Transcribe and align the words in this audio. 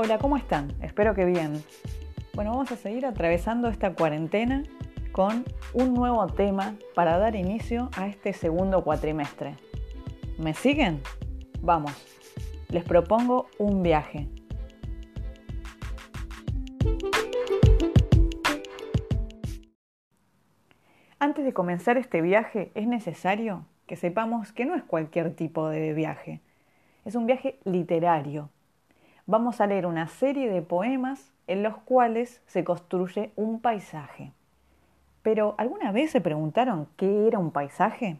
Hola, 0.00 0.18
¿cómo 0.18 0.36
están? 0.36 0.72
Espero 0.80 1.12
que 1.12 1.24
bien. 1.24 1.60
Bueno, 2.32 2.52
vamos 2.52 2.70
a 2.70 2.76
seguir 2.76 3.04
atravesando 3.04 3.66
esta 3.66 3.94
cuarentena 3.94 4.62
con 5.10 5.44
un 5.74 5.92
nuevo 5.92 6.24
tema 6.28 6.76
para 6.94 7.18
dar 7.18 7.34
inicio 7.34 7.90
a 7.96 8.06
este 8.06 8.32
segundo 8.32 8.84
cuatrimestre. 8.84 9.56
¿Me 10.38 10.54
siguen? 10.54 11.00
Vamos, 11.62 11.90
les 12.68 12.84
propongo 12.84 13.48
un 13.58 13.82
viaje. 13.82 14.28
Antes 21.18 21.44
de 21.44 21.52
comenzar 21.52 21.96
este 21.96 22.22
viaje 22.22 22.70
es 22.76 22.86
necesario 22.86 23.66
que 23.88 23.96
sepamos 23.96 24.52
que 24.52 24.64
no 24.64 24.76
es 24.76 24.84
cualquier 24.84 25.34
tipo 25.34 25.68
de 25.68 25.92
viaje, 25.92 26.40
es 27.04 27.16
un 27.16 27.26
viaje 27.26 27.58
literario. 27.64 28.50
Vamos 29.30 29.60
a 29.60 29.66
leer 29.66 29.84
una 29.84 30.08
serie 30.08 30.48
de 30.48 30.62
poemas 30.62 31.34
en 31.48 31.62
los 31.62 31.76
cuales 31.76 32.40
se 32.46 32.64
construye 32.64 33.30
un 33.36 33.60
paisaje. 33.60 34.32
Pero 35.20 35.54
¿alguna 35.58 35.92
vez 35.92 36.12
se 36.12 36.22
preguntaron 36.22 36.88
qué 36.96 37.26
era 37.26 37.38
un 37.38 37.50
paisaje? 37.50 38.16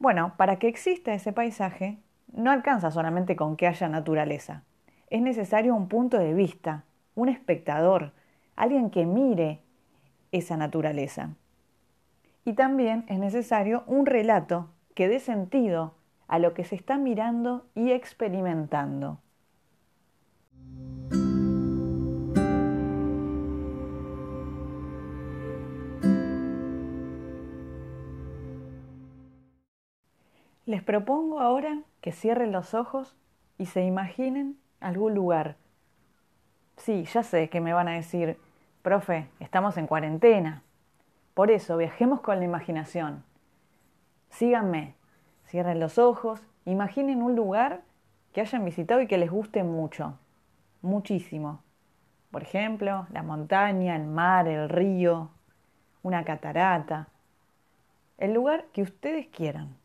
Bueno, 0.00 0.32
para 0.36 0.58
que 0.58 0.66
exista 0.66 1.14
ese 1.14 1.32
paisaje, 1.32 1.98
no 2.32 2.50
alcanza 2.50 2.90
solamente 2.90 3.36
con 3.36 3.56
que 3.56 3.68
haya 3.68 3.88
naturaleza. 3.88 4.64
Es 5.08 5.22
necesario 5.22 5.76
un 5.76 5.86
punto 5.86 6.18
de 6.18 6.34
vista, 6.34 6.82
un 7.14 7.28
espectador, 7.28 8.10
alguien 8.56 8.90
que 8.90 9.06
mire 9.06 9.60
esa 10.32 10.56
naturaleza. 10.56 11.30
Y 12.44 12.54
también 12.54 13.04
es 13.06 13.20
necesario 13.20 13.84
un 13.86 14.04
relato 14.04 14.68
que 14.96 15.06
dé 15.06 15.20
sentido 15.20 15.94
a 16.26 16.40
lo 16.40 16.54
que 16.54 16.64
se 16.64 16.74
está 16.74 16.98
mirando 16.98 17.66
y 17.76 17.92
experimentando. 17.92 19.20
Les 30.66 30.82
propongo 30.82 31.40
ahora 31.40 31.78
que 32.00 32.12
cierren 32.12 32.52
los 32.52 32.74
ojos 32.74 33.16
y 33.56 33.66
se 33.66 33.84
imaginen 33.84 34.58
algún 34.80 35.14
lugar. 35.14 35.56
Sí, 36.76 37.04
ya 37.04 37.22
sé 37.22 37.48
que 37.48 37.60
me 37.60 37.72
van 37.72 37.88
a 37.88 37.92
decir, 37.94 38.36
profe, 38.82 39.28
estamos 39.40 39.76
en 39.76 39.86
cuarentena, 39.86 40.62
por 41.36 41.50
eso, 41.50 41.76
viajemos 41.76 42.22
con 42.22 42.38
la 42.38 42.46
imaginación. 42.46 43.22
Síganme, 44.30 44.94
cierren 45.44 45.78
los 45.78 45.98
ojos, 45.98 46.40
imaginen 46.64 47.22
un 47.22 47.36
lugar 47.36 47.82
que 48.32 48.40
hayan 48.40 48.64
visitado 48.64 49.02
y 49.02 49.06
que 49.06 49.18
les 49.18 49.30
guste 49.30 49.62
mucho, 49.62 50.18
muchísimo. 50.80 51.62
Por 52.30 52.42
ejemplo, 52.42 53.06
la 53.12 53.22
montaña, 53.22 53.96
el 53.96 54.06
mar, 54.06 54.48
el 54.48 54.68
río, 54.68 55.28
una 56.02 56.24
catarata, 56.24 57.08
el 58.18 58.32
lugar 58.32 58.64
que 58.72 58.80
ustedes 58.80 59.26
quieran. 59.28 59.76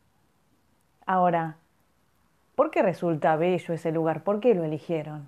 Ahora, 1.12 1.58
¿por 2.56 2.72
qué 2.72 2.82
resulta 2.82 3.36
bello 3.36 3.74
ese 3.74 3.92
lugar? 3.92 4.24
¿Por 4.24 4.40
qué 4.40 4.56
lo 4.56 4.64
eligieron? 4.64 5.28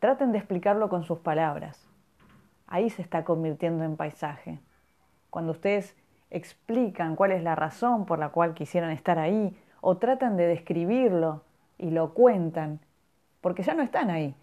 Traten 0.00 0.32
de 0.32 0.38
explicarlo 0.38 0.90
con 0.90 1.02
sus 1.02 1.20
palabras. 1.20 1.88
Ahí 2.66 2.90
se 2.90 3.00
está 3.00 3.24
convirtiendo 3.24 3.84
en 3.84 3.96
paisaje 3.96 4.58
cuando 5.30 5.52
ustedes 5.52 5.96
explican 6.28 7.16
cuál 7.16 7.32
es 7.32 7.42
la 7.42 7.54
razón 7.54 8.04
por 8.04 8.18
la 8.18 8.28
cual 8.28 8.52
quisieran 8.52 8.90
estar 8.90 9.18
ahí 9.18 9.56
o 9.80 9.96
tratan 9.96 10.36
de 10.36 10.46
describirlo 10.46 11.42
y 11.78 11.88
lo 11.88 12.12
cuentan, 12.12 12.78
porque 13.40 13.62
ya 13.62 13.72
no 13.72 13.82
están 13.82 14.10
ahí, 14.10 14.34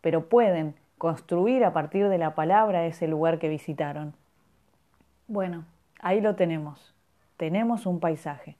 pero 0.00 0.28
pueden 0.28 0.76
construir 0.96 1.64
a 1.64 1.72
partir 1.72 2.08
de 2.08 2.18
la 2.18 2.36
palabra 2.36 2.86
ese 2.86 3.08
lugar 3.08 3.40
que 3.40 3.48
visitaron. 3.48 4.14
Bueno, 5.26 5.64
ahí 5.98 6.20
lo 6.20 6.36
tenemos. 6.36 6.94
Tenemos 7.36 7.84
un 7.84 7.98
paisaje. 7.98 8.56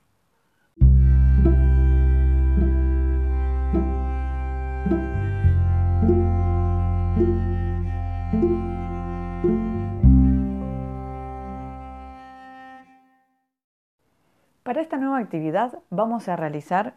Para 14.64 14.80
esta 14.80 14.96
nueva 14.96 15.18
actividad 15.18 15.78
vamos 15.90 16.26
a 16.26 16.36
realizar 16.36 16.94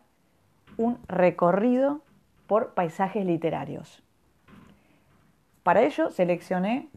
un 0.78 1.00
recorrido 1.10 2.02
por 2.48 2.74
paisajes 2.74 3.26
literarios. 3.26 4.02
Para 5.64 5.82
ello 5.82 6.10
seleccioné 6.10 6.88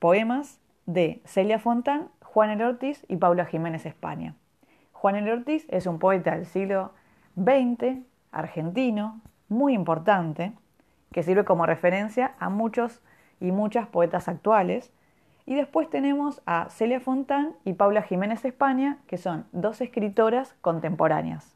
poemas 0.00 0.60
de 0.84 1.22
Celia 1.24 1.58
Fontán, 1.58 2.10
Juan 2.22 2.50
El 2.50 2.60
Ortiz 2.60 3.06
y 3.08 3.16
Paula 3.16 3.46
Jiménez 3.46 3.86
España. 3.86 4.34
Juan 4.92 5.16
El 5.16 5.30
Ortiz 5.30 5.64
es 5.70 5.86
un 5.86 5.98
poeta 5.98 6.32
del 6.32 6.44
siglo 6.44 6.92
XX, 7.36 8.04
argentino, 8.30 9.22
muy 9.48 9.72
importante, 9.72 10.52
que 11.12 11.22
sirve 11.22 11.46
como 11.46 11.64
referencia 11.64 12.34
a 12.38 12.50
muchos 12.50 13.00
y 13.40 13.52
muchas 13.52 13.86
poetas 13.86 14.28
actuales, 14.28 14.92
y 15.46 15.54
después 15.54 15.90
tenemos 15.90 16.40
a 16.46 16.70
Celia 16.70 17.00
Fontán 17.00 17.54
y 17.64 17.74
Paula 17.74 18.02
Jiménez 18.02 18.44
España, 18.44 18.98
que 19.06 19.18
son 19.18 19.46
dos 19.52 19.80
escritoras 19.80 20.54
contemporáneas. 20.60 21.54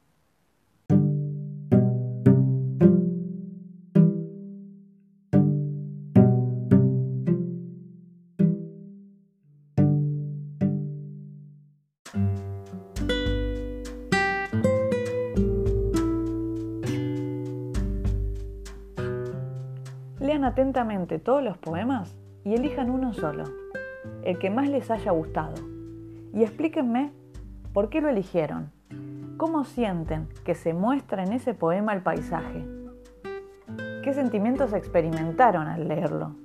Lean 20.20 20.44
atentamente 20.44 21.18
todos 21.18 21.42
los 21.42 21.56
poemas 21.56 22.14
y 22.48 22.54
elijan 22.54 22.88
uno 22.88 23.12
solo 23.12 23.44
el 24.22 24.38
que 24.38 24.48
más 24.48 24.70
les 24.70 24.90
haya 24.90 25.10
gustado. 25.12 25.54
Y 26.32 26.42
explíquenme 26.42 27.12
por 27.74 27.90
qué 27.90 28.00
lo 28.00 28.08
eligieron. 28.08 28.70
¿Cómo 29.36 29.64
sienten 29.64 30.28
que 30.44 30.54
se 30.54 30.72
muestra 30.72 31.22
en 31.24 31.34
ese 31.34 31.52
poema 31.52 31.92
el 31.92 32.00
paisaje? 32.00 32.64
¿Qué 34.02 34.14
sentimientos 34.14 34.72
experimentaron 34.72 35.66
al 35.66 35.88
leerlo? 35.88 36.36